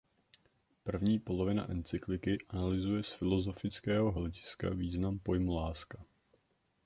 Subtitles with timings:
[0.83, 6.05] První polovina encykliky analyzuje z filosofického hlediska význam pojmu láska.